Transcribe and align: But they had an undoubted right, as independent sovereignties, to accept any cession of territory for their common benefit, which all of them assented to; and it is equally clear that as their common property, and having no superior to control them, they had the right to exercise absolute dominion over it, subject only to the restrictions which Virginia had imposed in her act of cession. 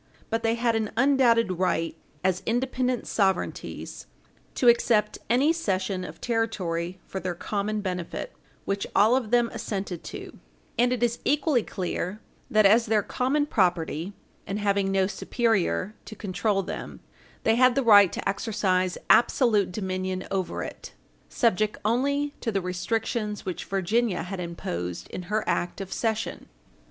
But 0.31 0.41
they 0.41 0.55
had 0.55 0.75
an 0.75 0.89
undoubted 0.97 1.59
right, 1.59 1.95
as 2.23 2.41
independent 2.47 3.05
sovereignties, 3.05 4.07
to 4.55 4.67
accept 4.67 5.19
any 5.29 5.53
cession 5.53 6.03
of 6.03 6.19
territory 6.19 6.97
for 7.05 7.19
their 7.19 7.35
common 7.35 7.81
benefit, 7.81 8.33
which 8.65 8.87
all 8.95 9.15
of 9.15 9.29
them 9.29 9.51
assented 9.53 10.03
to; 10.05 10.39
and 10.75 10.91
it 10.91 11.03
is 11.03 11.19
equally 11.23 11.61
clear 11.61 12.19
that 12.49 12.65
as 12.65 12.87
their 12.87 13.03
common 13.03 13.45
property, 13.45 14.13
and 14.47 14.57
having 14.57 14.91
no 14.91 15.05
superior 15.05 15.93
to 16.05 16.15
control 16.15 16.63
them, 16.63 17.01
they 17.43 17.53
had 17.53 17.75
the 17.75 17.83
right 17.83 18.11
to 18.11 18.27
exercise 18.27 18.97
absolute 19.07 19.71
dominion 19.71 20.25
over 20.31 20.63
it, 20.63 20.93
subject 21.29 21.77
only 21.85 22.33
to 22.41 22.51
the 22.51 22.59
restrictions 22.59 23.45
which 23.45 23.65
Virginia 23.65 24.23
had 24.23 24.39
imposed 24.39 25.07
in 25.11 25.21
her 25.29 25.43
act 25.45 25.79
of 25.79 25.93
cession. 25.93 26.47